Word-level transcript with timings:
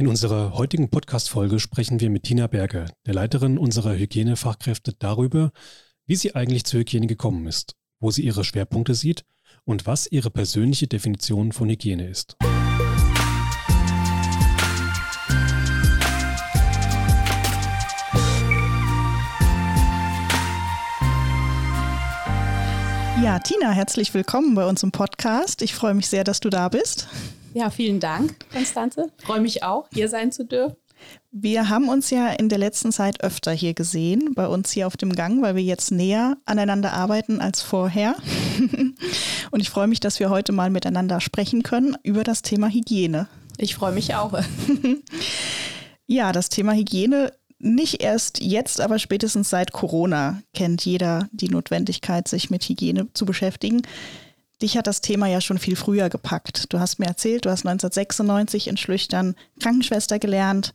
In 0.00 0.06
unserer 0.06 0.52
heutigen 0.52 0.90
Podcast-Folge 0.90 1.58
sprechen 1.58 1.98
wir 1.98 2.08
mit 2.08 2.22
Tina 2.22 2.46
Berger, 2.46 2.86
der 3.04 3.14
Leiterin 3.14 3.58
unserer 3.58 3.96
Hygienefachkräfte, 3.96 4.92
darüber, 4.96 5.50
wie 6.06 6.14
sie 6.14 6.36
eigentlich 6.36 6.62
zur 6.62 6.78
Hygiene 6.78 7.08
gekommen 7.08 7.48
ist, 7.48 7.74
wo 7.98 8.12
sie 8.12 8.22
ihre 8.22 8.44
Schwerpunkte 8.44 8.94
sieht 8.94 9.24
und 9.64 9.86
was 9.86 10.06
ihre 10.06 10.30
persönliche 10.30 10.86
Definition 10.86 11.50
von 11.50 11.68
Hygiene 11.68 12.06
ist. 12.06 12.36
Ja, 23.20 23.40
Tina, 23.40 23.72
herzlich 23.72 24.14
willkommen 24.14 24.54
bei 24.54 24.64
uns 24.64 24.84
im 24.84 24.92
Podcast. 24.92 25.60
Ich 25.60 25.74
freue 25.74 25.94
mich 25.94 26.06
sehr, 26.06 26.22
dass 26.22 26.38
du 26.38 26.50
da 26.50 26.68
bist. 26.68 27.08
Ja, 27.58 27.70
vielen 27.70 27.98
Dank, 27.98 28.36
Konstanze. 28.52 29.10
Freue 29.20 29.40
mich 29.40 29.64
auch, 29.64 29.88
hier 29.92 30.08
sein 30.08 30.30
zu 30.30 30.44
dürfen. 30.44 30.76
Wir 31.32 31.68
haben 31.68 31.88
uns 31.88 32.08
ja 32.08 32.28
in 32.28 32.48
der 32.48 32.58
letzten 32.58 32.92
Zeit 32.92 33.20
öfter 33.24 33.50
hier 33.50 33.74
gesehen, 33.74 34.32
bei 34.36 34.46
uns 34.46 34.70
hier 34.70 34.86
auf 34.86 34.96
dem 34.96 35.12
Gang, 35.12 35.42
weil 35.42 35.56
wir 35.56 35.62
jetzt 35.64 35.90
näher 35.90 36.36
aneinander 36.44 36.92
arbeiten 36.92 37.40
als 37.40 37.60
vorher. 37.60 38.14
Und 39.50 39.58
ich 39.58 39.70
freue 39.70 39.88
mich, 39.88 39.98
dass 39.98 40.20
wir 40.20 40.30
heute 40.30 40.52
mal 40.52 40.70
miteinander 40.70 41.20
sprechen 41.20 41.64
können 41.64 41.96
über 42.04 42.22
das 42.22 42.42
Thema 42.42 42.68
Hygiene. 42.68 43.26
Ich 43.56 43.74
freue 43.74 43.92
mich 43.92 44.14
auch. 44.14 44.38
ja, 46.06 46.30
das 46.30 46.50
Thema 46.50 46.74
Hygiene 46.74 47.32
nicht 47.58 48.04
erst 48.04 48.40
jetzt, 48.40 48.80
aber 48.80 49.00
spätestens 49.00 49.50
seit 49.50 49.72
Corona 49.72 50.42
kennt 50.54 50.84
jeder 50.84 51.28
die 51.32 51.48
Notwendigkeit, 51.48 52.28
sich 52.28 52.50
mit 52.50 52.62
Hygiene 52.62 53.08
zu 53.14 53.26
beschäftigen. 53.26 53.82
Dich 54.60 54.76
hat 54.76 54.88
das 54.88 55.00
Thema 55.00 55.26
ja 55.28 55.40
schon 55.40 55.58
viel 55.58 55.76
früher 55.76 56.08
gepackt. 56.08 56.72
Du 56.72 56.80
hast 56.80 56.98
mir 56.98 57.06
erzählt, 57.06 57.44
du 57.44 57.50
hast 57.50 57.64
1996 57.64 58.66
in 58.66 58.76
Schlüchtern 58.76 59.36
Krankenschwester 59.60 60.18
gelernt, 60.18 60.74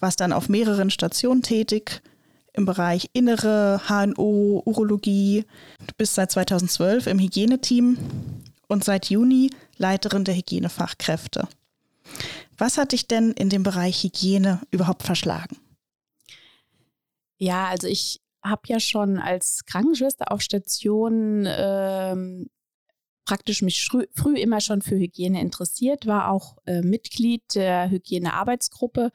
warst 0.00 0.20
dann 0.20 0.32
auf 0.32 0.48
mehreren 0.48 0.90
Stationen 0.90 1.42
tätig 1.42 2.02
im 2.52 2.66
Bereich 2.66 3.08
Innere, 3.12 3.82
HNO, 3.86 4.62
Urologie. 4.64 5.44
Du 5.86 5.94
bist 5.96 6.14
seit 6.14 6.32
2012 6.32 7.06
im 7.06 7.20
Hygieneteam 7.20 7.98
und 8.66 8.84
seit 8.84 9.10
Juni 9.10 9.50
Leiterin 9.76 10.24
der 10.24 10.34
Hygienefachkräfte. 10.34 11.48
Was 12.58 12.78
hat 12.78 12.92
dich 12.92 13.06
denn 13.06 13.30
in 13.32 13.48
dem 13.48 13.62
Bereich 13.62 14.02
Hygiene 14.02 14.60
überhaupt 14.70 15.04
verschlagen? 15.04 15.56
Ja, 17.38 17.68
also 17.68 17.86
ich 17.86 18.20
habe 18.42 18.62
ja 18.66 18.80
schon 18.80 19.18
als 19.18 19.64
Krankenschwester 19.66 20.32
auf 20.32 20.42
Station 20.42 21.46
ähm, 21.46 22.50
praktisch 23.30 23.62
mich 23.62 23.86
früh, 23.86 24.36
immer 24.36 24.60
schon 24.60 24.82
für 24.82 24.96
Hygiene 24.96 25.40
interessiert, 25.40 26.04
war 26.04 26.32
auch 26.32 26.56
äh, 26.66 26.82
Mitglied 26.82 27.54
der 27.54 27.88
Hygienearbeitsgruppe 27.88 29.12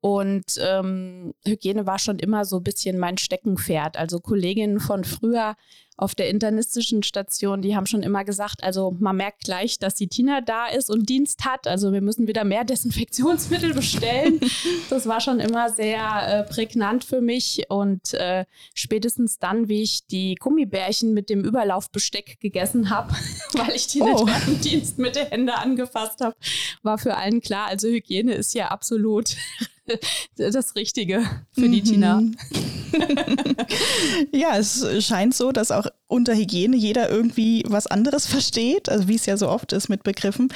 und 0.00 0.44
ähm, 0.60 1.34
Hygiene 1.44 1.86
war 1.86 1.98
schon 1.98 2.20
immer 2.20 2.44
so 2.44 2.58
ein 2.58 2.62
bisschen 2.62 2.98
mein 2.98 3.18
Steckenpferd. 3.18 3.96
Also 3.96 4.20
Kolleginnen 4.20 4.78
von 4.78 5.02
früher 5.02 5.56
auf 5.96 6.14
der 6.14 6.28
internistischen 6.28 7.02
Station, 7.02 7.60
die 7.60 7.74
haben 7.74 7.86
schon 7.86 8.04
immer 8.04 8.24
gesagt, 8.24 8.62
also 8.62 8.96
man 9.00 9.16
merkt 9.16 9.42
gleich, 9.42 9.80
dass 9.80 9.94
die 9.94 10.06
Tina 10.06 10.40
da 10.40 10.68
ist 10.68 10.88
und 10.88 11.08
Dienst 11.08 11.44
hat. 11.44 11.66
Also 11.66 11.92
wir 11.92 12.00
müssen 12.00 12.28
wieder 12.28 12.44
mehr 12.44 12.62
Desinfektionsmittel 12.64 13.74
bestellen. 13.74 14.38
das 14.88 15.06
war 15.08 15.20
schon 15.20 15.40
immer 15.40 15.70
sehr 15.70 15.98
äh, 15.98 16.44
prägnant 16.44 17.02
für 17.02 17.20
mich. 17.20 17.64
Und 17.68 18.14
äh, 18.14 18.44
spätestens 18.74 19.40
dann, 19.40 19.68
wie 19.68 19.82
ich 19.82 20.06
die 20.06 20.36
Gummibärchen 20.36 21.12
mit 21.12 21.28
dem 21.28 21.44
Überlaufbesteck 21.44 22.38
gegessen 22.38 22.90
habe, 22.90 23.12
weil 23.54 23.74
ich 23.74 23.88
die 23.88 24.00
oh. 24.00 24.24
nicht 24.24 24.46
im 24.46 24.60
Dienst 24.60 24.98
mit 24.98 25.16
der 25.16 25.24
Hände 25.24 25.56
angefasst 25.56 26.20
habe, 26.20 26.36
war 26.84 26.98
für 26.98 27.16
allen 27.16 27.40
klar, 27.40 27.66
also 27.66 27.88
Hygiene 27.88 28.34
ist 28.34 28.54
ja 28.54 28.68
absolut 28.68 29.34
das 30.36 30.74
Richtige 30.74 31.22
für 31.52 31.68
mhm. 31.68 31.72
die 31.72 31.82
Tina. 31.82 32.22
ja, 34.32 34.56
es 34.56 34.86
scheint 35.04 35.34
so, 35.34 35.52
dass 35.52 35.70
auch 35.70 35.86
unter 36.06 36.34
Hygiene 36.34 36.76
jeder 36.76 37.10
irgendwie 37.10 37.64
was 37.66 37.86
anderes 37.86 38.26
versteht, 38.26 38.88
also 38.88 39.08
wie 39.08 39.16
es 39.16 39.26
ja 39.26 39.36
so 39.36 39.48
oft 39.48 39.72
ist 39.72 39.88
mit 39.88 40.02
Begriffen. 40.02 40.52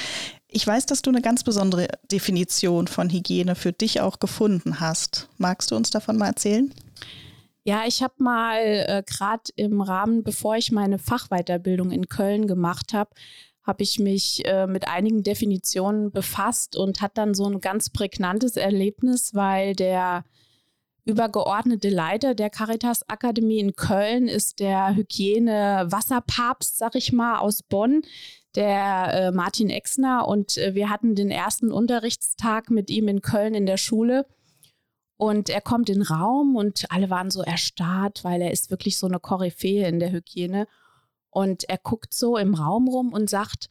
Ich 0.49 0.67
weiß, 0.67 0.87
dass 0.87 1.03
du 1.03 1.11
eine 1.11 1.23
ganz 1.23 1.45
besondere 1.45 1.89
Definition 2.11 2.87
von 2.87 3.11
Hygiene 3.11 3.55
für 3.55 3.73
dich 3.73 4.01
auch 4.01 4.19
gefunden 4.19 4.81
hast. 4.81 5.29
Magst 5.39 5.71
du 5.71 5.77
uns 5.77 5.91
davon 5.91 6.19
mal 6.19 6.29
erzählen? 6.29 6.73
Ja, 7.65 7.85
ich 7.87 8.03
habe 8.03 8.15
mal 8.19 8.59
äh, 8.59 9.03
gerade 9.07 9.45
im 9.55 9.81
Rahmen, 9.81 10.25
bevor 10.25 10.57
ich 10.57 10.73
meine 10.73 10.99
Fachweiterbildung 10.99 11.93
in 11.93 12.09
Köln 12.09 12.49
gemacht 12.49 12.93
habe, 12.93 13.11
habe 13.65 13.83
ich 13.83 13.99
mich 13.99 14.43
äh, 14.45 14.67
mit 14.67 14.89
einigen 14.89 15.23
Definitionen 15.23 16.11
befasst 16.11 16.77
und 16.77 17.01
hat 17.01 17.17
dann 17.17 17.35
so 17.35 17.47
ein 17.47 17.61
ganz 17.61 17.91
prägnantes 17.91 18.57
Erlebnis, 18.57 19.35
weil 19.35 19.75
der 19.75 20.25
übergeordnete 21.05 21.89
Leiter 21.89 22.35
der 22.35 22.51
Caritas 22.51 23.09
Akademie 23.09 23.59
in 23.59 23.75
Köln 23.75 24.29
ist 24.29 24.61
der 24.61 24.95
Hygiene-Wasserpapst, 24.95 26.79
sag 26.79 26.95
ich 26.95 27.13
mal, 27.13 27.39
aus 27.39 27.63
Bonn, 27.63 28.03
der 28.55 29.13
äh, 29.13 29.31
Martin 29.33 29.71
Exner. 29.71 30.29
Und 30.29 30.59
äh, 30.59 30.75
wir 30.75 30.91
hatten 30.91 31.15
den 31.15 31.31
ersten 31.31 31.73
Unterrichtstag 31.73 32.71
mit 32.71 32.91
ihm 32.91 33.09
in 33.09 33.21
Köln 33.21 33.55
in 33.55 33.67
der 33.67 33.79
Schule. 33.79 34.27
Und 35.17 35.49
er 35.49 35.61
kommt 35.61 35.89
in 35.89 36.01
den 36.01 36.03
Raum 36.03 36.57
und 36.57 36.87
alle 36.91 37.09
waren 37.11 37.31
so 37.31 37.43
erstarrt, 37.43 38.25
weil 38.25 38.43
er 38.43 38.51
ist 38.51 38.71
wirklich 38.71 38.99
so 38.99 39.07
eine 39.07 39.21
Koryphäe 39.21 39.87
in 39.87 40.01
der 40.01 40.11
Hygiene. 40.11 40.67
Und 41.33 41.65
er 41.69 41.79
guckt 41.79 42.13
so 42.13 42.37
im 42.37 42.55
Raum 42.55 42.89
rum 42.89 43.13
und 43.13 43.29
sagt, 43.29 43.71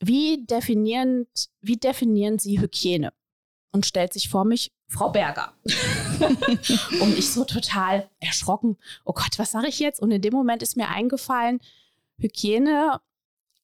wie 0.00 0.44
definieren, 0.44 1.26
wie 1.60 1.76
definieren 1.76 2.38
Sie 2.38 2.60
Hygiene? 2.60 3.12
Und 3.72 3.86
stellt 3.86 4.12
sich 4.12 4.28
vor 4.28 4.44
mich, 4.44 4.72
Frau 4.88 5.10
Berger. 5.10 5.52
und 7.00 7.18
ich 7.18 7.30
so 7.30 7.44
total 7.44 8.08
erschrocken, 8.20 8.78
oh 9.04 9.12
Gott, 9.12 9.38
was 9.38 9.50
sage 9.50 9.68
ich 9.68 9.80
jetzt? 9.80 10.00
Und 10.00 10.12
in 10.12 10.22
dem 10.22 10.32
Moment 10.32 10.62
ist 10.62 10.76
mir 10.76 10.88
eingefallen, 10.88 11.60
Hygiene 12.16 13.00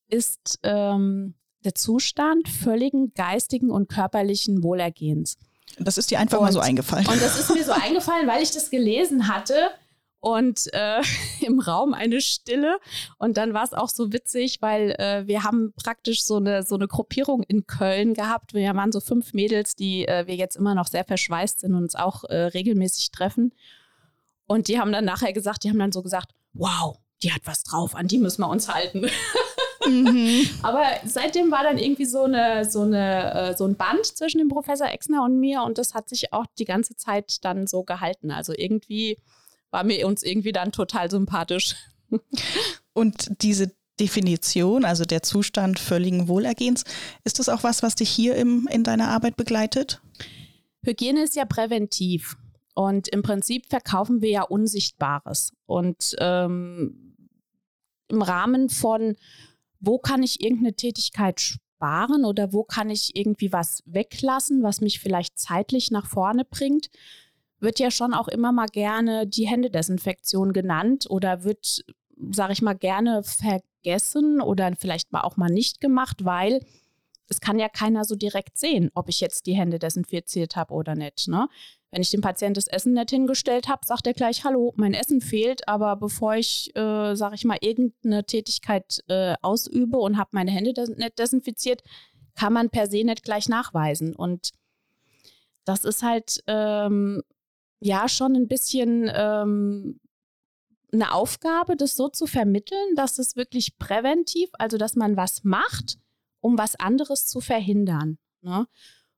ist 0.07 0.59
ähm, 0.63 1.33
der 1.63 1.73
Zustand 1.73 2.47
völligen 2.47 3.13
geistigen 3.13 3.71
und 3.71 3.89
körperlichen 3.89 4.61
Wohlergehens. 4.61 5.37
Das 5.79 5.97
ist 5.97 6.11
dir 6.11 6.19
einfach 6.19 6.37
und, 6.37 6.45
mal 6.45 6.51
so 6.51 6.59
eingefallen. 6.59 7.07
Und 7.07 7.21
das 7.21 7.39
ist 7.39 7.49
mir 7.49 7.63
so 7.63 7.71
eingefallen, 7.71 8.27
weil 8.27 8.43
ich 8.43 8.51
das 8.51 8.69
gelesen 8.69 9.27
hatte 9.27 9.71
und 10.21 10.73
äh, 10.73 11.01
im 11.41 11.59
Raum 11.59 11.93
eine 11.93 12.21
Stille. 12.21 12.79
Und 13.17 13.35
dann 13.37 13.53
war 13.53 13.63
es 13.63 13.73
auch 13.73 13.89
so 13.89 14.13
witzig, 14.13 14.61
weil 14.61 14.91
äh, 14.91 15.27
wir 15.27 15.43
haben 15.43 15.73
praktisch 15.73 16.23
so 16.23 16.37
eine, 16.37 16.63
so 16.63 16.75
eine 16.75 16.87
Gruppierung 16.87 17.43
in 17.43 17.67
Köln 17.67 18.13
gehabt. 18.13 18.53
Wir 18.53 18.73
waren 18.73 18.91
so 18.91 19.01
fünf 19.01 19.33
Mädels, 19.33 19.75
die 19.75 20.07
äh, 20.07 20.25
wir 20.27 20.35
jetzt 20.35 20.55
immer 20.55 20.75
noch 20.75 20.87
sehr 20.87 21.03
verschweißt 21.03 21.59
sind 21.59 21.73
und 21.73 21.83
uns 21.83 21.95
auch 21.95 22.23
äh, 22.25 22.35
regelmäßig 22.35 23.11
treffen. 23.11 23.53
Und 24.47 24.67
die 24.67 24.79
haben 24.79 24.91
dann 24.91 25.05
nachher 25.05 25.33
gesagt, 25.33 25.63
die 25.63 25.69
haben 25.69 25.79
dann 25.79 25.91
so 25.91 26.01
gesagt, 26.01 26.31
wow, 26.53 26.97
die 27.23 27.31
hat 27.31 27.41
was 27.45 27.63
drauf, 27.63 27.95
an 27.95 28.07
die 28.07 28.17
müssen 28.17 28.41
wir 28.41 28.49
uns 28.49 28.67
halten. 28.67 29.07
mhm. 29.87 30.47
Aber 30.61 30.83
seitdem 31.05 31.51
war 31.51 31.63
dann 31.63 31.77
irgendwie 31.77 32.05
so, 32.05 32.23
eine, 32.23 32.65
so, 32.65 32.81
eine, 32.81 33.33
äh, 33.33 33.57
so 33.57 33.65
ein 33.65 33.75
Band 33.75 34.05
zwischen 34.05 34.39
dem 34.39 34.49
Professor 34.49 34.87
Exner 34.87 35.23
und 35.23 35.39
mir 35.39 35.63
und 35.63 35.77
das 35.77 35.93
hat 35.93 36.09
sich 36.09 36.33
auch 36.33 36.45
die 36.59 36.65
ganze 36.65 36.95
Zeit 36.95 37.43
dann 37.45 37.65
so 37.65 37.83
gehalten. 37.83 38.31
Also 38.31 38.53
irgendwie 38.55 39.17
war 39.71 39.83
mir 39.83 40.05
uns 40.05 40.23
irgendwie 40.23 40.51
dann 40.51 40.71
total 40.71 41.09
sympathisch. 41.09 41.75
Und 42.93 43.41
diese 43.41 43.71
Definition, 43.99 44.85
also 44.85 45.05
der 45.05 45.23
Zustand 45.23 45.79
völligen 45.79 46.27
Wohlergehens, 46.27 46.83
ist 47.23 47.39
das 47.39 47.49
auch 47.49 47.63
was, 47.63 47.83
was 47.83 47.95
dich 47.95 48.09
hier 48.09 48.35
im, 48.35 48.67
in 48.71 48.83
deiner 48.83 49.09
Arbeit 49.09 49.37
begleitet? 49.37 50.01
Hygiene 50.83 51.23
ist 51.23 51.35
ja 51.35 51.45
präventiv 51.45 52.37
und 52.73 53.07
im 53.09 53.21
Prinzip 53.21 53.67
verkaufen 53.67 54.21
wir 54.21 54.29
ja 54.29 54.41
Unsichtbares. 54.43 55.53
Und 55.65 56.15
ähm, 56.19 57.15
im 58.07 58.21
Rahmen 58.21 58.69
von, 58.69 59.15
wo 59.79 59.99
kann 59.99 60.23
ich 60.23 60.41
irgendeine 60.43 60.73
Tätigkeit 60.73 61.39
sparen 61.39 62.25
oder 62.25 62.53
wo 62.53 62.63
kann 62.63 62.89
ich 62.89 63.15
irgendwie 63.15 63.51
was 63.51 63.83
weglassen, 63.85 64.63
was 64.63 64.81
mich 64.81 64.99
vielleicht 64.99 65.37
zeitlich 65.37 65.91
nach 65.91 66.07
vorne 66.07 66.45
bringt, 66.45 66.89
wird 67.61 67.79
ja 67.79 67.91
schon 67.91 68.13
auch 68.13 68.27
immer 68.27 68.51
mal 68.51 68.67
gerne 68.67 69.27
die 69.27 69.47
Händedesinfektion 69.47 70.51
genannt 70.51 71.05
oder 71.09 71.43
wird, 71.43 71.83
sage 72.31 72.53
ich 72.53 72.61
mal, 72.61 72.73
gerne 72.73 73.23
vergessen 73.23 74.41
oder 74.41 74.73
vielleicht 74.77 75.11
mal 75.11 75.21
auch 75.21 75.37
mal 75.37 75.49
nicht 75.49 75.79
gemacht, 75.79 76.25
weil 76.25 76.61
es 77.31 77.39
kann 77.39 77.59
ja 77.59 77.69
keiner 77.69 78.03
so 78.03 78.15
direkt 78.15 78.57
sehen, 78.57 78.91
ob 78.93 79.07
ich 79.07 79.21
jetzt 79.21 79.45
die 79.45 79.55
Hände 79.55 79.79
desinfiziert 79.79 80.57
habe 80.57 80.73
oder 80.73 80.95
nicht. 80.95 81.29
Ne? 81.29 81.47
Wenn 81.89 82.01
ich 82.01 82.09
dem 82.09 82.21
Patienten 82.21 82.55
das 82.55 82.67
Essen 82.67 82.93
nicht 82.93 83.09
hingestellt 83.09 83.69
habe, 83.69 83.85
sagt 83.85 84.05
er 84.05 84.13
gleich, 84.13 84.43
hallo, 84.43 84.73
mein 84.75 84.93
Essen 84.93 85.21
fehlt, 85.21 85.67
aber 85.67 85.95
bevor 85.95 86.35
ich, 86.35 86.75
äh, 86.75 87.15
sage 87.15 87.35
ich 87.35 87.45
mal, 87.45 87.57
irgendeine 87.61 88.25
Tätigkeit 88.25 89.01
äh, 89.07 89.35
ausübe 89.41 89.97
und 89.97 90.17
habe 90.17 90.31
meine 90.33 90.51
Hände 90.51 90.73
des 90.73 90.89
nicht 90.89 91.19
desinfiziert, 91.19 91.83
kann 92.35 92.53
man 92.53 92.69
per 92.69 92.87
se 92.87 93.03
nicht 93.03 93.23
gleich 93.23 93.47
nachweisen. 93.47 94.13
Und 94.15 94.51
das 95.63 95.85
ist 95.85 96.03
halt 96.03 96.43
ähm, 96.47 97.21
ja 97.81 98.07
schon 98.07 98.35
ein 98.35 98.47
bisschen 98.47 99.11
ähm, 99.13 99.99
eine 100.93 101.13
Aufgabe, 101.13 101.75
das 101.75 101.95
so 101.95 102.09
zu 102.09 102.27
vermitteln, 102.27 102.95
dass 102.95 103.19
es 103.19 103.35
wirklich 103.35 103.77
präventiv, 103.77 104.49
also 104.53 104.77
dass 104.77 104.95
man 104.95 105.17
was 105.17 105.43
macht, 105.43 105.97
um 106.39 106.57
was 106.57 106.75
anderes 106.75 107.27
zu 107.27 107.41
verhindern. 107.41 108.17
Ne? 108.41 108.67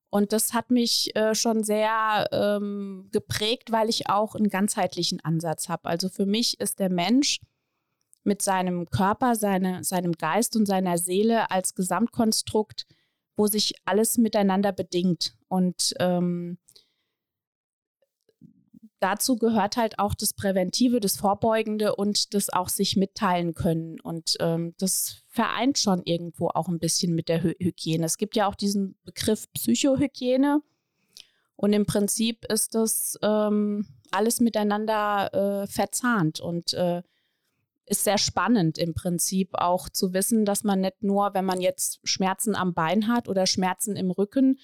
Und 0.10 0.32
das 0.32 0.54
hat 0.54 0.70
mich 0.70 1.16
äh, 1.16 1.34
schon 1.34 1.64
sehr 1.64 2.28
ähm, 2.32 3.10
geprägt, 3.12 3.72
weil 3.72 3.90
ich 3.90 4.10
auch 4.10 4.36
einen 4.36 4.50
ganzheitlichen 4.50 5.20
Ansatz 5.22 5.70
habe. 5.70 5.86
Also 5.86 6.08
für 6.08 6.26
mich 6.26 6.60
ist 6.60 6.80
der 6.80 6.92
Mensch 6.92 7.40
mit 8.24 8.42
seinem 8.42 8.90
Körper, 8.90 9.36
seine, 9.36 9.84
seinem 9.84 10.14
Geist 10.14 10.56
und 10.56 10.68
seiner 10.68 10.98
Seele 10.98 11.52
als 11.52 11.74
Gesamtkonstrukt, 11.74 12.86
wo 13.36 13.48
sich 13.48 13.74
alles 13.86 14.18
miteinander 14.18 14.72
bedingt. 14.72 15.36
Und 15.48 15.94
ähm, 16.00 16.60
dazu 19.04 19.36
gehört 19.36 19.76
halt 19.76 20.00
auch 20.00 20.14
das 20.14 20.34
Präventive, 20.34 21.00
das 21.00 21.18
Vorbeugende 21.18 21.96
und 21.96 22.34
das 22.34 22.50
auch 22.50 22.70
sich 22.70 22.96
mitteilen 22.96 23.54
können. 23.54 24.00
Und 24.00 24.38
ähm, 24.40 24.74
das 24.78 25.24
vereint 25.28 25.78
schon 25.78 26.02
irgendwo 26.06 26.48
auch 26.48 26.70
ein 26.70 26.80
bisschen 26.80 27.14
mit 27.14 27.28
der 27.28 27.44
Hy 27.44 27.56
Hygiene. 27.60 28.06
Es 28.06 28.18
gibt 28.18 28.36
ja 28.36 28.48
auch 28.48 28.56
diesen 28.56 28.96
Begriff 29.04 29.52
Psychohygiene. 29.54 30.62
Und 31.56 31.74
im 31.74 31.86
Prinzip 31.86 32.46
ist 32.46 32.76
das 32.76 33.18
ähm, 33.22 33.88
alles 34.12 34.40
miteinander 34.40 35.64
äh, 35.64 35.68
verzahnt 35.68 36.40
und 36.40 36.74
äh, 36.74 37.04
ist 37.86 38.06
sehr 38.06 38.18
spannend 38.18 38.78
im 38.78 38.94
Prinzip 38.94 39.50
auch 39.54 39.90
zu 39.90 40.14
wissen, 40.14 40.46
dass 40.46 40.64
man 40.64 40.82
nicht 40.82 41.04
nur, 41.04 41.34
wenn 41.34 41.46
man 41.46 41.62
jetzt 41.62 42.00
Schmerzen 42.04 42.56
am 42.56 42.74
Bein 42.74 43.08
hat 43.08 43.28
oder 43.28 43.46
Schmerzen 43.46 43.96
im 43.96 44.12
Rücken, 44.12 44.60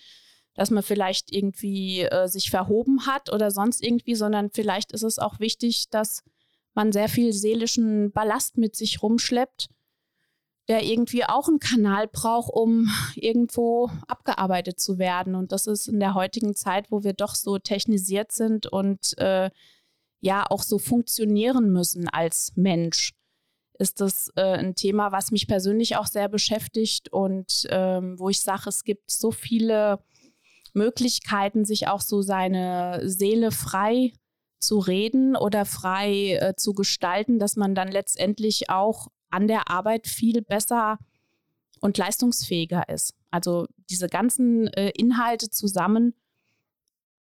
dass 0.59 0.71
man 0.71 0.83
vielleicht 0.83 1.31
irgendwie 1.31 2.01
äh, 2.01 2.27
sich 2.27 2.49
verhoben 2.49 3.05
hat 3.05 3.31
oder 3.31 3.49
sonst 3.49 3.81
irgendwie, 3.81 4.13
sondern 4.13 4.49
vielleicht 4.51 4.91
ist 4.91 5.03
es 5.03 5.17
auch 5.17 5.39
wichtig, 5.39 5.89
dass 5.89 6.21
man 6.73 6.91
sehr 6.91 7.07
viel 7.07 7.31
seelischen 7.31 8.11
Ballast 8.11 8.57
mit 8.57 8.75
sich 8.75 9.01
rumschleppt, 9.01 9.69
der 10.67 10.83
irgendwie 10.83 11.23
auch 11.23 11.47
einen 11.47 11.59
Kanal 11.59 12.09
braucht, 12.09 12.51
um 12.51 12.89
irgendwo 13.15 13.89
abgearbeitet 14.05 14.81
zu 14.81 14.97
werden. 14.97 15.33
Und 15.33 15.53
das 15.53 15.65
ist 15.65 15.87
in 15.87 16.01
der 16.01 16.13
heutigen 16.13 16.53
Zeit, 16.53 16.91
wo 16.91 17.05
wir 17.05 17.13
doch 17.13 17.35
so 17.35 17.57
technisiert 17.57 18.33
sind 18.33 18.67
und 18.67 19.17
äh, 19.17 19.51
ja 20.19 20.45
auch 20.45 20.63
so 20.63 20.77
funktionieren 20.77 21.71
müssen 21.71 22.09
als 22.09 22.51
Mensch, 22.57 23.13
ist 23.77 24.01
das 24.01 24.29
äh, 24.35 24.57
ein 24.57 24.75
Thema, 24.75 25.13
was 25.13 25.31
mich 25.31 25.47
persönlich 25.47 25.95
auch 25.95 26.07
sehr 26.07 26.27
beschäftigt 26.27 27.13
und 27.13 27.65
ähm, 27.69 28.19
wo 28.19 28.27
ich 28.27 28.41
sage, 28.41 28.67
es 28.67 28.83
gibt 28.83 29.09
so 29.09 29.31
viele 29.31 29.99
Möglichkeiten, 30.75 31.65
sich 31.65 31.87
auch 31.87 32.01
so 32.01 32.21
seine 32.21 33.01
Seele 33.03 33.51
frei 33.51 34.13
zu 34.59 34.79
reden 34.79 35.35
oder 35.35 35.65
frei 35.65 36.37
äh, 36.41 36.55
zu 36.55 36.73
gestalten, 36.73 37.39
dass 37.39 37.55
man 37.55 37.75
dann 37.75 37.89
letztendlich 37.89 38.69
auch 38.69 39.07
an 39.29 39.47
der 39.47 39.69
Arbeit 39.69 40.07
viel 40.07 40.41
besser 40.41 40.99
und 41.79 41.97
leistungsfähiger 41.97 42.89
ist. 42.89 43.13
Also 43.31 43.67
diese 43.89 44.07
ganzen 44.07 44.67
äh, 44.67 44.89
Inhalte 44.89 45.49
zusammen 45.49 46.13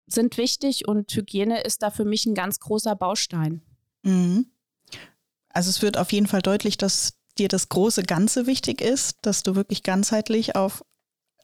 sind 0.08 0.38
wichtig 0.38 0.88
und 0.88 1.12
Hygiene 1.16 1.62
ist 1.62 1.84
da 1.84 1.90
für 1.90 2.06
mich 2.06 2.26
ein 2.26 2.36
ganz 2.36 2.60
großer 2.60 2.96
Baustein. 2.96 3.62
Mhm. 4.04 4.48
Also 5.50 5.70
es 5.70 5.82
wird 5.82 5.98
auf 5.98 6.12
jeden 6.12 6.28
Fall 6.28 6.42
deutlich, 6.42 6.78
dass 6.78 7.14
dir 7.38 7.48
das 7.48 7.70
große 7.70 8.04
Ganze 8.04 8.46
wichtig 8.46 8.82
ist, 8.82 9.18
dass 9.22 9.44
du 9.44 9.56
wirklich 9.56 9.84
ganzheitlich 9.84 10.56
auf 10.56 10.84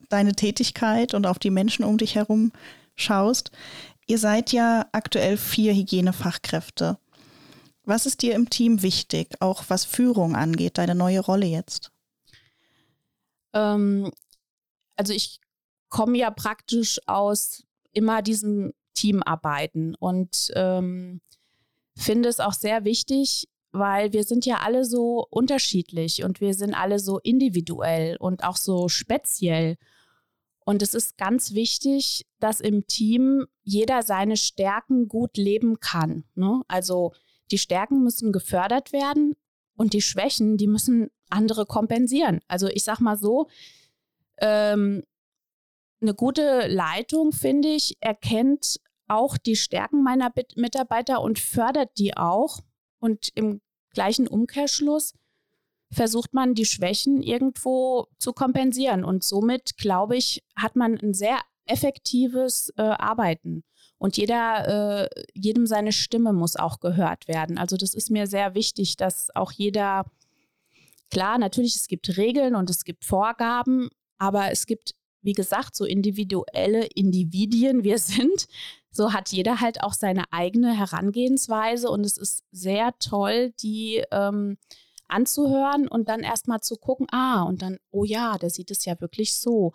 deine 0.10 0.34
Tätigkeit 0.34 1.14
und 1.14 1.26
auf 1.26 1.40
die 1.40 1.50
Menschen 1.50 1.86
um 1.86 1.98
dich 1.98 2.16
herum 2.16 2.52
schaust. 2.96 3.52
Ihr 4.08 4.18
seid 4.18 4.52
ja 4.52 4.88
aktuell 4.92 5.38
vier 5.38 5.74
Hygienefachkräfte. 5.74 6.98
Was 7.84 8.06
ist 8.06 8.22
dir 8.22 8.36
im 8.36 8.50
Team 8.50 8.82
wichtig, 8.82 9.36
auch 9.40 9.66
was 9.68 9.86
Führung 9.86 10.36
angeht, 10.36 10.78
deine 10.78 10.96
neue 10.96 11.20
Rolle 11.20 11.46
jetzt? 11.46 11.92
Ähm, 13.54 14.12
also 14.96 15.14
ich 15.14 15.40
komme 15.90 16.18
ja 16.18 16.32
praktisch 16.32 17.00
aus 17.06 17.64
immer 17.94 18.22
diesem 18.22 18.74
Teamarbeiten 18.94 19.96
und 19.96 20.52
ähm, 20.56 21.22
finde 21.96 22.30
es 22.30 22.40
auch 22.40 22.54
sehr 22.54 22.84
wichtig, 22.84 23.48
weil 23.80 24.14
wir 24.14 24.24
sind 24.24 24.46
ja 24.46 24.58
alle 24.58 24.86
so 24.86 25.26
unterschiedlich 25.30 26.24
und 26.24 26.42
wir 26.42 26.54
sind 26.54 26.74
alle 26.74 27.00
so 27.00 27.20
individuell 27.20 28.18
und 28.18 28.44
auch 28.44 28.58
so 28.58 28.88
speziell. 28.88 29.78
Und 30.66 30.82
es 30.82 30.94
ist 30.94 31.18
ganz 31.18 31.54
wichtig, 31.54 32.26
dass 32.40 32.60
im 32.60 32.88
Team 32.88 33.46
jeder 33.64 34.04
seine 34.04 34.36
Stärken 34.36 35.08
gut 35.08 35.38
leben 35.38 35.80
kann. 35.80 36.26
Ne? 36.36 36.62
Also 36.68 37.14
die 37.52 37.58
Stärken 37.58 38.04
müssen 38.04 38.34
gefördert 38.34 38.92
werden 38.92 39.36
und 39.78 39.94
die 39.94 40.02
Schwächen, 40.02 40.58
die 40.58 40.68
müssen 40.68 41.10
andere 41.30 41.66
kompensieren. 41.66 42.42
Also 42.48 42.68
ich 42.68 42.84
sag 42.84 43.00
mal 43.00 43.18
so, 43.18 43.48
ähm, 44.40 45.04
eine 46.02 46.14
gute 46.14 46.68
Leitung, 46.68 47.32
finde 47.32 47.70
ich, 47.70 47.98
erkennt 48.02 48.80
auch 49.08 49.38
die 49.38 49.56
Stärken 49.56 50.04
meiner 50.04 50.32
Mitarbeiter 50.56 51.22
und 51.22 51.40
fördert 51.40 51.98
die 51.98 52.16
auch. 52.18 52.60
Und 53.00 53.30
im 53.36 53.62
gleichen 53.98 54.28
Umkehrschluss 54.28 55.16
versucht 55.92 56.32
man 56.32 56.54
die 56.54 56.68
Schwächen 56.68 57.24
irgendwo 57.24 58.06
zu 58.20 58.32
kompensieren. 58.32 59.04
Und 59.04 59.24
somit, 59.24 59.76
glaube 59.78 60.16
ich, 60.16 60.44
hat 60.56 60.76
man 60.76 61.00
ein 61.00 61.16
sehr 61.16 61.40
effektives 61.66 62.72
äh, 62.78 62.84
Arbeiten. 62.84 63.64
Und 63.98 64.16
jeder, 64.18 65.08
äh, 65.08 65.24
jedem 65.34 65.66
seine 65.66 65.92
Stimme 65.92 66.32
muss 66.32 66.58
auch 66.58 66.80
gehört 66.80 67.28
werden. 67.28 67.58
Also 67.58 67.76
das 67.76 67.96
ist 67.96 68.12
mir 68.12 68.28
sehr 68.28 68.54
wichtig, 68.54 68.98
dass 68.98 69.36
auch 69.36 69.52
jeder, 69.52 70.06
klar, 71.10 71.40
natürlich, 71.40 71.76
es 71.76 71.88
gibt 71.88 72.18
Regeln 72.18 72.54
und 72.54 72.70
es 72.70 72.84
gibt 72.84 73.04
Vorgaben, 73.04 73.90
aber 74.20 74.52
es 74.52 74.68
gibt, 74.68 74.94
wie 75.24 75.34
gesagt, 75.34 75.76
so 75.76 75.86
individuelle 75.86 76.86
Individuen 76.86 77.84
wir 77.84 77.98
sind. 78.14 78.48
So 78.98 79.14
hat 79.14 79.30
jeder 79.30 79.62
halt 79.62 79.84
auch 79.84 79.94
seine 79.94 80.24
eigene 80.34 80.76
Herangehensweise 80.76 81.90
und 81.90 82.04
es 82.04 82.18
ist 82.18 82.44
sehr 82.52 82.98
toll, 83.00 83.54
die 83.62 84.04
ähm, 84.12 84.58
anzuhören 85.08 85.88
und 85.88 86.10
dann 86.10 86.22
erstmal 86.22 86.62
zu 86.62 86.76
gucken, 86.78 87.06
ah, 87.12 87.44
und 87.44 87.62
dann, 87.62 87.78
oh 87.92 88.04
ja, 88.04 88.38
der 88.40 88.50
sieht 88.50 88.72
es 88.72 88.86
ja 88.86 89.00
wirklich 89.00 89.36
so. 89.36 89.72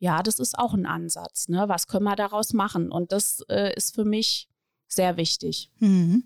Ja, 0.00 0.24
das 0.24 0.40
ist 0.40 0.58
auch 0.58 0.74
ein 0.74 0.86
Ansatz. 0.86 1.48
Ne? 1.48 1.68
Was 1.68 1.86
können 1.86 2.04
wir 2.04 2.16
daraus 2.16 2.52
machen? 2.52 2.90
Und 2.90 3.12
das 3.12 3.44
äh, 3.48 3.72
ist 3.76 3.94
für 3.94 4.04
mich 4.04 4.48
sehr 4.88 5.16
wichtig. 5.16 5.70
Mhm. 5.78 6.24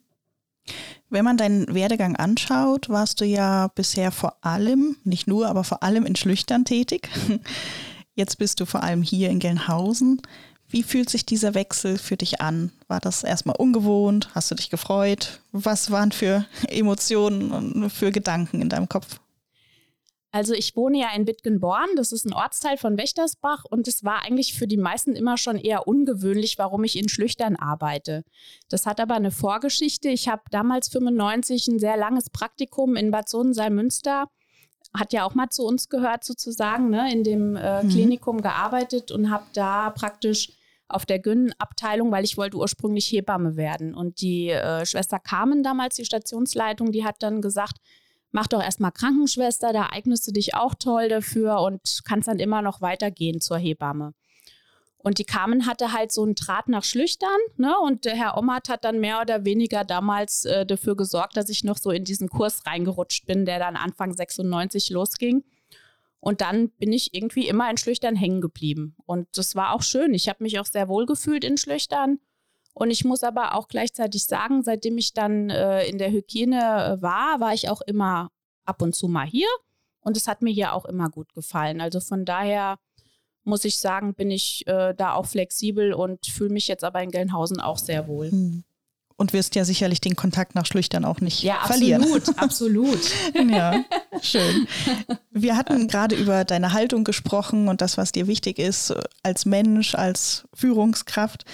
Wenn 1.10 1.24
man 1.24 1.36
deinen 1.36 1.74
Werdegang 1.74 2.16
anschaut, 2.16 2.88
warst 2.88 3.20
du 3.20 3.26
ja 3.26 3.68
bisher 3.68 4.10
vor 4.10 4.44
allem, 4.44 4.96
nicht 5.04 5.26
nur, 5.26 5.48
aber 5.48 5.64
vor 5.64 5.82
allem 5.82 6.06
in 6.06 6.16
Schlüchtern 6.16 6.64
tätig. 6.64 7.10
Jetzt 8.14 8.38
bist 8.38 8.58
du 8.58 8.66
vor 8.66 8.82
allem 8.82 9.02
hier 9.02 9.30
in 9.30 9.38
Gelnhausen. 9.38 10.20
Wie 10.70 10.82
fühlt 10.82 11.08
sich 11.08 11.24
dieser 11.24 11.54
Wechsel 11.54 11.96
für 11.96 12.16
dich 12.16 12.40
an? 12.40 12.72
War 12.88 13.00
das 13.00 13.24
erstmal 13.24 13.56
ungewohnt? 13.56 14.28
Hast 14.34 14.50
du 14.50 14.54
dich 14.54 14.68
gefreut? 14.68 15.40
Was 15.50 15.90
waren 15.90 16.12
für 16.12 16.46
Emotionen 16.68 17.52
und 17.52 17.90
für 17.90 18.12
Gedanken 18.12 18.60
in 18.60 18.68
deinem 18.68 18.88
Kopf? 18.88 19.18
Also 20.30 20.52
ich 20.52 20.76
wohne 20.76 20.98
ja 21.00 21.08
in 21.16 21.26
Wittgenborn, 21.26 21.88
das 21.96 22.12
ist 22.12 22.26
ein 22.26 22.34
Ortsteil 22.34 22.76
von 22.76 22.98
Wächtersbach 22.98 23.64
und 23.64 23.88
es 23.88 24.04
war 24.04 24.22
eigentlich 24.22 24.52
für 24.52 24.66
die 24.66 24.76
meisten 24.76 25.16
immer 25.16 25.38
schon 25.38 25.56
eher 25.56 25.88
ungewöhnlich, 25.88 26.58
warum 26.58 26.84
ich 26.84 26.98
in 26.98 27.08
Schlüchtern 27.08 27.56
arbeite. 27.56 28.24
Das 28.68 28.84
hat 28.84 29.00
aber 29.00 29.14
eine 29.14 29.30
Vorgeschichte. 29.30 30.10
Ich 30.10 30.28
habe 30.28 30.42
damals 30.50 30.88
95 30.88 31.68
ein 31.68 31.78
sehr 31.78 31.96
langes 31.96 32.28
Praktikum 32.28 32.94
in 32.94 33.10
Bad 33.10 33.30
Sohnenseil-Münster, 33.30 34.26
hat 34.94 35.14
ja 35.14 35.24
auch 35.24 35.34
mal 35.34 35.48
zu 35.48 35.64
uns 35.64 35.88
gehört 35.88 36.24
sozusagen, 36.24 36.90
ne, 36.90 37.10
in 37.10 37.24
dem 37.24 37.56
äh, 37.56 37.82
mhm. 37.82 37.88
Klinikum 37.88 38.42
gearbeitet 38.42 39.10
und 39.10 39.30
habe 39.30 39.44
da 39.54 39.90
praktisch 39.90 40.52
auf 40.88 41.06
der 41.06 41.18
Gyn-Abteilung, 41.18 42.10
weil 42.10 42.24
ich 42.24 42.36
wollte 42.36 42.56
ursprünglich 42.56 43.10
Hebamme 43.12 43.56
werden. 43.56 43.94
Und 43.94 44.20
die 44.20 44.50
äh, 44.50 44.86
Schwester 44.86 45.18
Carmen 45.18 45.62
damals, 45.62 45.96
die 45.96 46.04
Stationsleitung, 46.04 46.92
die 46.92 47.04
hat 47.04 47.16
dann 47.22 47.42
gesagt, 47.42 47.76
mach 48.30 48.46
doch 48.46 48.62
erstmal 48.62 48.92
Krankenschwester, 48.92 49.72
da 49.72 49.88
eignest 49.90 50.26
du 50.26 50.32
dich 50.32 50.54
auch 50.54 50.74
toll 50.74 51.08
dafür 51.08 51.60
und 51.60 52.00
kannst 52.04 52.28
dann 52.28 52.38
immer 52.38 52.62
noch 52.62 52.80
weitergehen 52.80 53.40
zur 53.40 53.58
Hebamme. 53.58 54.14
Und 55.00 55.18
die 55.18 55.24
Carmen 55.24 55.66
hatte 55.66 55.92
halt 55.92 56.10
so 56.10 56.24
einen 56.24 56.34
Draht 56.34 56.68
nach 56.68 56.82
Schlüchtern, 56.82 57.38
ne? 57.56 57.78
Und 57.78 58.04
der 58.04 58.16
Herr 58.16 58.36
Ommert 58.36 58.68
hat 58.68 58.84
dann 58.84 58.98
mehr 58.98 59.20
oder 59.20 59.44
weniger 59.44 59.84
damals 59.84 60.44
äh, 60.44 60.66
dafür 60.66 60.96
gesorgt, 60.96 61.36
dass 61.36 61.48
ich 61.48 61.62
noch 61.62 61.78
so 61.78 61.90
in 61.90 62.04
diesen 62.04 62.28
Kurs 62.28 62.66
reingerutscht 62.66 63.24
bin, 63.24 63.44
der 63.44 63.60
dann 63.60 63.76
Anfang 63.76 64.12
96 64.12 64.90
losging. 64.90 65.44
Und 66.20 66.40
dann 66.40 66.70
bin 66.70 66.92
ich 66.92 67.14
irgendwie 67.14 67.46
immer 67.48 67.70
in 67.70 67.76
Schlüchtern 67.76 68.16
hängen 68.16 68.40
geblieben. 68.40 68.96
Und 69.06 69.28
das 69.34 69.54
war 69.54 69.72
auch 69.72 69.82
schön. 69.82 70.14
Ich 70.14 70.28
habe 70.28 70.42
mich 70.42 70.58
auch 70.58 70.66
sehr 70.66 70.88
wohl 70.88 71.06
gefühlt 71.06 71.44
in 71.44 71.56
Schlüchtern. 71.56 72.18
Und 72.74 72.90
ich 72.90 73.04
muss 73.04 73.22
aber 73.22 73.54
auch 73.54 73.68
gleichzeitig 73.68 74.24
sagen, 74.24 74.62
seitdem 74.62 74.98
ich 74.98 75.12
dann 75.12 75.50
äh, 75.50 75.86
in 75.86 75.98
der 75.98 76.10
Hygiene 76.10 76.58
äh, 76.58 77.02
war, 77.02 77.40
war 77.40 77.54
ich 77.54 77.68
auch 77.68 77.80
immer 77.82 78.30
ab 78.64 78.82
und 78.82 78.94
zu 78.94 79.08
mal 79.08 79.26
hier. 79.26 79.48
Und 80.00 80.16
es 80.16 80.28
hat 80.28 80.42
mir 80.42 80.52
hier 80.52 80.74
auch 80.74 80.84
immer 80.84 81.10
gut 81.10 81.34
gefallen. 81.34 81.80
Also 81.80 82.00
von 82.00 82.24
daher 82.24 82.78
muss 83.44 83.64
ich 83.64 83.78
sagen, 83.78 84.14
bin 84.14 84.30
ich 84.30 84.66
äh, 84.66 84.94
da 84.94 85.14
auch 85.14 85.26
flexibel 85.26 85.92
und 85.92 86.26
fühle 86.26 86.50
mich 86.50 86.68
jetzt 86.68 86.84
aber 86.84 87.02
in 87.02 87.10
Gelnhausen 87.10 87.60
auch 87.60 87.78
sehr 87.78 88.06
wohl. 88.06 88.30
Hm. 88.30 88.64
Und 89.18 89.32
wirst 89.32 89.56
ja 89.56 89.64
sicherlich 89.64 90.00
den 90.00 90.16
Kontakt 90.16 90.54
nach 90.54 90.64
Schlüchtern 90.64 91.04
auch 91.04 91.20
nicht 91.20 91.42
ja, 91.42 91.58
verlieren. 91.66 92.02
Absolut, 92.02 92.38
absolut. 92.38 93.00
ja, 93.50 93.84
schön. 94.22 94.66
Wir 95.30 95.56
hatten 95.56 95.88
gerade 95.88 96.14
über 96.14 96.44
deine 96.44 96.72
Haltung 96.72 97.04
gesprochen 97.04 97.68
und 97.68 97.80
das, 97.80 97.98
was 97.98 98.12
dir 98.12 98.28
wichtig 98.28 98.58
ist 98.58 98.94
als 99.24 99.44
Mensch, 99.44 99.96
als 99.96 100.44
Führungskraft. 100.54 101.44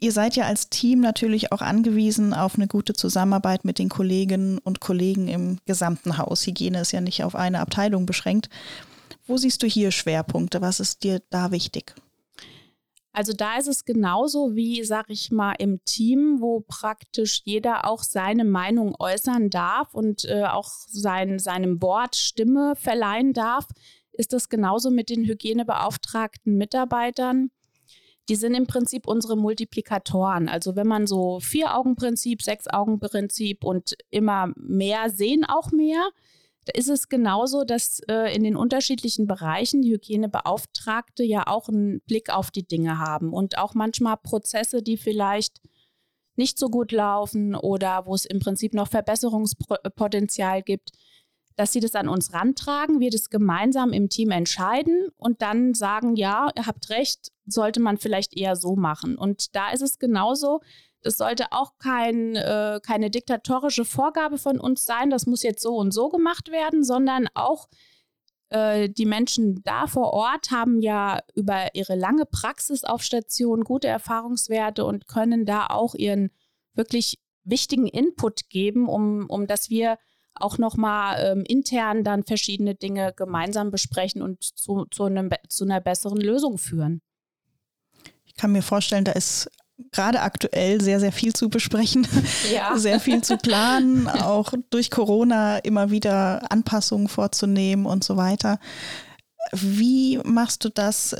Ihr 0.00 0.12
seid 0.12 0.34
ja 0.34 0.46
als 0.46 0.70
Team 0.70 1.00
natürlich 1.00 1.52
auch 1.52 1.60
angewiesen 1.60 2.32
auf 2.32 2.56
eine 2.56 2.66
gute 2.66 2.94
Zusammenarbeit 2.94 3.64
mit 3.66 3.78
den 3.78 3.90
Kolleginnen 3.90 4.58
und 4.58 4.80
Kollegen 4.80 5.28
im 5.28 5.58
gesamten 5.66 6.16
Haus. 6.16 6.46
Hygiene 6.46 6.80
ist 6.80 6.92
ja 6.92 7.02
nicht 7.02 7.22
auf 7.22 7.34
eine 7.34 7.60
Abteilung 7.60 8.06
beschränkt. 8.06 8.48
Wo 9.26 9.36
siehst 9.36 9.62
du 9.62 9.66
hier 9.66 9.90
Schwerpunkte? 9.90 10.62
Was 10.62 10.80
ist 10.80 11.04
dir 11.04 11.20
da 11.30 11.50
wichtig? 11.50 11.94
Also 13.14 13.32
da 13.32 13.58
ist 13.58 13.68
es 13.68 13.84
genauso 13.84 14.56
wie, 14.56 14.82
sag 14.82 15.08
ich 15.08 15.30
mal, 15.30 15.54
im 15.60 15.84
Team, 15.84 16.40
wo 16.40 16.64
praktisch 16.66 17.42
jeder 17.44 17.88
auch 17.88 18.02
seine 18.02 18.44
Meinung 18.44 18.96
äußern 18.98 19.50
darf 19.50 19.94
und 19.94 20.24
äh, 20.24 20.42
auch 20.42 20.68
sein, 20.88 21.38
seinem 21.38 21.80
Wort 21.80 22.16
Stimme 22.16 22.74
verleihen 22.74 23.32
darf, 23.32 23.68
ist 24.10 24.32
das 24.32 24.48
genauso 24.48 24.90
mit 24.90 25.10
den 25.10 25.24
hygienebeauftragten 25.24 26.56
Mitarbeitern. 26.56 27.52
Die 28.28 28.34
sind 28.34 28.54
im 28.54 28.66
Prinzip 28.66 29.06
unsere 29.06 29.36
Multiplikatoren. 29.36 30.48
Also 30.48 30.74
wenn 30.74 30.88
man 30.88 31.06
so 31.06 31.38
Vier-Augen-Prinzip, 31.38 32.42
Sechs-Augen-Prinzip 32.42 33.62
und 33.62 33.94
immer 34.10 34.52
mehr 34.56 35.08
sehen 35.10 35.44
auch 35.44 35.70
mehr, 35.70 36.02
da 36.64 36.72
ist 36.74 36.88
es 36.88 37.08
genauso, 37.08 37.64
dass 37.64 38.00
äh, 38.08 38.34
in 38.34 38.42
den 38.42 38.56
unterschiedlichen 38.56 39.26
Bereichen 39.26 39.82
die 39.82 39.92
Hygienebeauftragte 39.92 41.22
ja 41.22 41.46
auch 41.46 41.68
einen 41.68 42.00
Blick 42.02 42.30
auf 42.30 42.50
die 42.50 42.66
Dinge 42.66 42.98
haben 42.98 43.32
und 43.32 43.58
auch 43.58 43.74
manchmal 43.74 44.16
Prozesse, 44.16 44.82
die 44.82 44.96
vielleicht 44.96 45.60
nicht 46.36 46.58
so 46.58 46.68
gut 46.68 46.90
laufen 46.90 47.54
oder 47.54 48.06
wo 48.06 48.14
es 48.14 48.24
im 48.24 48.40
Prinzip 48.40 48.74
noch 48.74 48.88
Verbesserungspotenzial 48.88 50.62
gibt, 50.62 50.90
dass 51.56 51.72
sie 51.72 51.80
das 51.80 51.94
an 51.94 52.08
uns 52.08 52.32
rantragen, 52.32 52.98
wir 52.98 53.10
das 53.10 53.30
gemeinsam 53.30 53.92
im 53.92 54.08
Team 54.08 54.30
entscheiden 54.30 55.08
und 55.16 55.42
dann 55.42 55.74
sagen, 55.74 56.16
ja, 56.16 56.50
ihr 56.56 56.66
habt 56.66 56.90
recht, 56.90 57.30
sollte 57.46 57.80
man 57.80 57.98
vielleicht 57.98 58.36
eher 58.36 58.56
so 58.56 58.74
machen. 58.74 59.16
Und 59.16 59.54
da 59.54 59.70
ist 59.70 59.82
es 59.82 59.98
genauso, 59.98 60.60
das 61.04 61.18
sollte 61.18 61.52
auch 61.52 61.76
kein, 61.78 62.34
äh, 62.34 62.80
keine 62.82 63.10
diktatorische 63.10 63.84
Vorgabe 63.84 64.38
von 64.38 64.58
uns 64.58 64.86
sein, 64.86 65.10
das 65.10 65.26
muss 65.26 65.42
jetzt 65.42 65.62
so 65.62 65.76
und 65.76 65.92
so 65.92 66.08
gemacht 66.08 66.50
werden, 66.50 66.82
sondern 66.82 67.28
auch 67.34 67.68
äh, 68.48 68.88
die 68.88 69.04
Menschen 69.04 69.62
da 69.64 69.86
vor 69.86 70.14
Ort 70.14 70.50
haben 70.50 70.80
ja 70.80 71.20
über 71.34 71.74
ihre 71.74 71.94
lange 71.94 72.24
Praxis 72.24 72.84
auf 72.84 73.02
Station 73.02 73.64
gute 73.64 73.86
Erfahrungswerte 73.86 74.86
und 74.86 75.06
können 75.06 75.44
da 75.44 75.66
auch 75.66 75.94
ihren 75.94 76.30
wirklich 76.72 77.18
wichtigen 77.44 77.86
Input 77.86 78.48
geben, 78.48 78.88
um, 78.88 79.26
um 79.28 79.46
dass 79.46 79.68
wir 79.68 79.98
auch 80.34 80.56
nochmal 80.56 81.18
ähm, 81.20 81.44
intern 81.46 82.02
dann 82.02 82.24
verschiedene 82.24 82.74
Dinge 82.74 83.12
gemeinsam 83.14 83.70
besprechen 83.70 84.22
und 84.22 84.42
zu, 84.42 84.86
zu, 84.86 85.04
einem, 85.04 85.30
zu 85.48 85.64
einer 85.64 85.82
besseren 85.82 86.18
Lösung 86.20 86.56
führen. 86.56 87.02
Ich 88.24 88.34
kann 88.34 88.52
mir 88.52 88.62
vorstellen, 88.62 89.04
da 89.04 89.12
ist 89.12 89.50
gerade 89.92 90.20
aktuell 90.20 90.80
sehr, 90.80 91.00
sehr 91.00 91.12
viel 91.12 91.32
zu 91.32 91.48
besprechen, 91.48 92.06
ja. 92.52 92.76
sehr 92.76 93.00
viel 93.00 93.22
zu 93.22 93.36
planen, 93.36 94.08
auch 94.08 94.52
durch 94.70 94.90
Corona 94.90 95.58
immer 95.58 95.90
wieder 95.90 96.50
Anpassungen 96.50 97.08
vorzunehmen 97.08 97.86
und 97.86 98.04
so 98.04 98.16
weiter. 98.16 98.58
Wie 99.52 100.18
machst 100.24 100.64
du 100.64 100.70
das? 100.70 101.14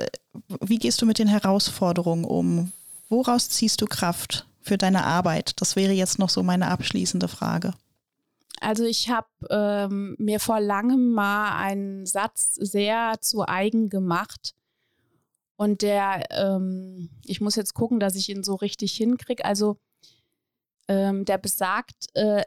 Wie 0.60 0.78
gehst 0.78 1.02
du 1.02 1.06
mit 1.06 1.18
den 1.18 1.28
Herausforderungen 1.28 2.24
um? 2.24 2.72
Woraus 3.08 3.50
ziehst 3.50 3.80
du 3.82 3.86
Kraft 3.86 4.46
für 4.62 4.78
deine 4.78 5.04
Arbeit? 5.04 5.60
Das 5.60 5.76
wäre 5.76 5.92
jetzt 5.92 6.18
noch 6.18 6.30
so 6.30 6.42
meine 6.42 6.68
abschließende 6.68 7.28
Frage. 7.28 7.74
Also 8.60 8.84
ich 8.84 9.10
habe 9.10 9.28
ähm, 9.50 10.16
mir 10.18 10.40
vor 10.40 10.58
langem 10.58 11.12
mal 11.12 11.58
einen 11.58 12.06
Satz 12.06 12.54
sehr 12.54 13.16
zu 13.20 13.46
eigen 13.46 13.90
gemacht 13.90 14.54
und 15.56 15.82
der, 15.82 16.24
ähm, 16.30 17.10
ich 17.24 17.40
muss 17.40 17.56
jetzt 17.56 17.74
gucken, 17.74 18.00
dass 18.00 18.16
ich 18.16 18.28
ihn 18.28 18.42
so 18.42 18.54
richtig 18.54 18.94
hinkriege. 18.94 19.44
Also 19.44 19.78
ähm, 20.88 21.24
der 21.24 21.38
besagt, 21.38 22.08
äh, 22.14 22.42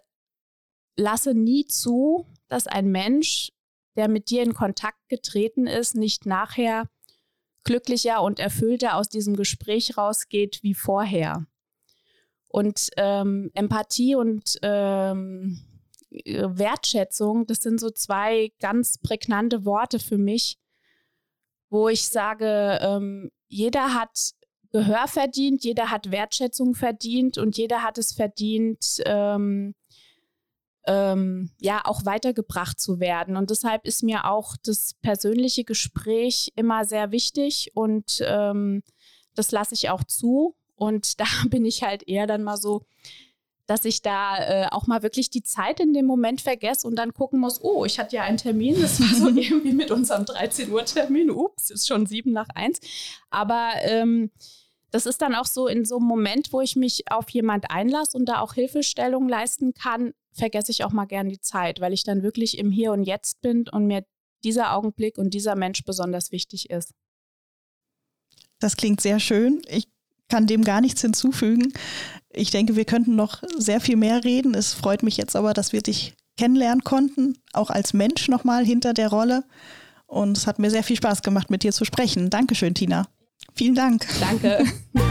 lasse 0.96 1.34
nie 1.34 1.66
zu, 1.66 2.28
dass 2.48 2.68
ein 2.68 2.90
Mensch, 2.90 3.52
der 3.96 4.10
mit 4.10 4.30
dir 4.30 4.44
in 4.44 4.54
Kontakt 4.54 5.08
getreten 5.10 5.68
ist, 5.68 5.96
nicht 5.96 6.26
nachher 6.26 6.90
glücklicher 7.64 8.22
und 8.22 8.40
erfüllter 8.40 8.96
aus 8.96 9.10
diesem 9.10 9.36
Gespräch 9.36 9.98
rausgeht 9.98 10.64
wie 10.64 10.74
vorher. 10.74 11.46
Und 12.50 12.90
ähm, 12.98 13.52
Empathie 13.54 14.16
und 14.16 14.58
ähm, 14.62 15.60
Wertschätzung, 16.10 17.46
das 17.46 17.60
sind 17.60 17.80
so 17.80 17.90
zwei 17.90 18.52
ganz 18.60 18.98
prägnante 18.98 19.66
Worte 19.66 20.00
für 20.00 20.18
mich, 20.18 20.58
wo 21.70 21.90
ich 21.90 22.08
sage, 22.08 22.80
ähm, 22.82 23.30
jeder 23.48 23.94
hat 23.94 24.34
Gehör 24.72 25.08
verdient, 25.08 25.64
jeder 25.64 25.90
hat 25.90 26.12
Wertschätzung 26.12 26.76
verdient 26.76 27.38
und 27.38 27.58
jeder 27.58 27.84
hat 27.84 27.98
es 27.98 28.12
verdient, 28.12 29.02
ähm, 29.06 29.74
ähm, 30.86 31.52
ja, 31.60 31.82
auch 31.86 32.06
weitergebracht 32.06 32.80
zu 32.80 33.00
werden. 33.00 33.38
Und 33.38 33.50
deshalb 33.50 33.86
ist 33.86 34.04
mir 34.04 34.26
auch 34.26 34.56
das 34.64 34.94
persönliche 35.02 35.64
Gespräch 35.64 36.52
immer 36.56 36.86
sehr 36.86 37.12
wichtig 37.12 37.72
und 37.76 38.22
ähm, 38.22 38.84
das 39.36 39.52
lasse 39.52 39.74
ich 39.74 39.90
auch 39.90 40.04
zu. 40.04 40.56
Und 40.76 41.20
da 41.20 41.26
bin 41.50 41.66
ich 41.66 41.84
halt 41.84 42.08
eher 42.08 42.28
dann 42.28 42.44
mal 42.44 42.58
so, 42.58 42.86
dass 43.68 43.86
ich 43.86 44.02
da 44.02 44.38
äh, 44.38 44.68
auch 44.72 44.88
mal 44.88 45.04
wirklich 45.04 45.30
die 45.30 45.44
Zeit 45.44 45.80
in 45.80 45.94
dem 45.94 46.06
Moment 46.06 46.42
vergesse 46.42 46.88
und 46.88 46.96
dann 46.96 47.14
gucken 47.14 47.40
muss, 47.40 47.62
oh, 47.62 47.86
ich 47.86 48.00
hatte 48.00 48.16
ja 48.16 48.24
einen 48.24 48.38
Termin, 48.38 48.82
das 48.82 49.00
war 49.00 49.14
so 49.14 49.28
irgendwie 49.40 49.74
mit 49.74 49.92
unserem 49.92 50.26
13 50.26 50.72
Uhr 50.72 50.86
Termin, 50.86 51.30
ups, 51.30 51.70
ist 51.70 51.88
schon 51.88 52.06
sieben 52.06 52.32
nach 52.32 52.48
eins. 52.56 52.80
Aber 53.30 53.72
ähm, 53.82 54.32
das 54.90 55.06
ist 55.06 55.22
dann 55.22 55.36
auch 55.36 55.46
so 55.46 55.68
in 55.68 55.84
so 55.84 55.98
einem 55.98 56.08
Moment, 56.08 56.54
wo 56.54 56.62
ich 56.62 56.78
mich 56.78 57.12
auf 57.12 57.30
jemand 57.30 57.70
einlasse 57.70 58.18
und 58.18 58.26
da 58.26 58.40
auch 58.40 58.54
Hilfestellung 58.54 59.28
leisten 59.28 59.74
kann, 59.74 60.14
vergesse 60.32 60.72
ich 60.72 60.86
auch 60.86 60.94
mal 60.94 61.06
gern 61.06 61.28
die 61.28 61.42
Zeit, 61.42 61.82
weil 61.82 61.92
ich 61.92 62.04
dann 62.04 62.24
wirklich 62.24 62.58
im 62.58 62.72
Hier 62.72 62.94
und 62.94 63.04
Jetzt 63.04 63.42
bin 63.42 63.68
und 63.70 63.86
mir 63.86 64.06
dieser 64.46 64.74
Augenblick 64.74 65.18
und 65.18 65.34
dieser 65.34 65.56
Mensch 65.56 65.84
besonders 65.84 66.32
wichtig 66.32 66.70
ist. 66.70 66.94
Das 68.60 68.78
klingt 68.78 69.02
sehr 69.02 69.20
schön. 69.20 69.62
Ich 69.68 69.88
kann 70.30 70.48
dem 70.48 70.64
gar 70.64 70.82
nichts 70.82 71.02
hinzufügen. 71.02 71.74
Ich 72.38 72.52
denke, 72.52 72.76
wir 72.76 72.86
könnten 72.86 73.16
noch 73.16 73.44
sehr 73.58 73.82
viel 73.82 73.96
mehr 73.96 74.24
reden. 74.24 74.54
Es 74.54 74.74
freut 74.74 75.04
mich 75.04 75.18
jetzt 75.18 75.36
aber, 75.36 75.54
dass 75.54 75.74
wir 75.74 75.82
dich 75.82 76.14
kennenlernen 76.38 76.84
konnten, 76.84 77.38
auch 77.54 77.70
als 77.70 77.94
Mensch 77.94 78.28
nochmal 78.28 78.64
hinter 78.64 78.94
der 78.94 79.10
Rolle. 79.10 79.44
Und 80.06 80.38
es 80.38 80.48
hat 80.48 80.60
mir 80.60 80.70
sehr 80.70 80.84
viel 80.84 80.96
Spaß 80.96 81.22
gemacht, 81.22 81.50
mit 81.50 81.64
dir 81.64 81.74
zu 81.74 81.84
sprechen. 81.84 82.30
Dankeschön, 82.30 82.74
Tina. 82.74 83.08
Vielen 83.56 83.76
Dank. 83.76 84.06
Danke. 84.20 84.64